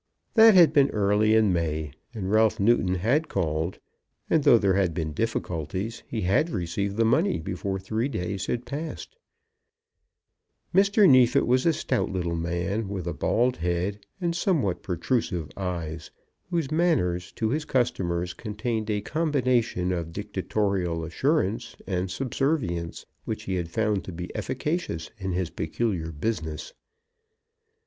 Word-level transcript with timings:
That 0.33 0.55
had 0.55 0.73
been 0.73 0.89
early 0.89 1.35
in 1.35 1.53
May, 1.53 1.91
and 2.11 2.31
Ralph 2.31 2.59
Newton 2.59 2.95
had 2.95 3.27
called, 3.29 3.77
and, 4.31 4.43
though 4.43 4.57
there 4.57 4.73
had 4.73 4.95
been 4.95 5.13
difficulties, 5.13 6.01
he 6.07 6.21
had 6.21 6.49
received 6.49 6.97
the 6.97 7.05
money 7.05 7.39
before 7.39 7.77
three 7.79 8.07
days 8.07 8.47
had 8.47 8.65
passed. 8.65 9.15
Mr. 10.73 11.07
Neefit 11.07 11.45
was 11.45 11.67
a 11.67 11.71
stout 11.73 12.09
little 12.09 12.35
man, 12.35 12.89
with 12.89 13.05
a 13.05 13.13
bald 13.13 13.57
head 13.57 14.03
and 14.19 14.35
somewhat 14.35 14.81
protrusive 14.81 15.51
eyes, 15.55 16.09
whose 16.49 16.71
manners 16.71 17.31
to 17.33 17.49
his 17.51 17.63
customers 17.65 18.33
contained 18.33 18.89
a 18.89 19.01
combination 19.01 19.91
of 19.91 20.11
dictatorial 20.13 21.03
assurance 21.05 21.75
and 21.85 22.09
subservience, 22.09 23.05
which 23.25 23.43
he 23.43 23.53
had 23.53 23.69
found 23.69 24.03
to 24.05 24.11
be 24.11 24.35
efficacious 24.35 25.11
in 25.19 25.33
his 25.33 25.51
peculiar 25.51 26.11
business. 26.11 26.73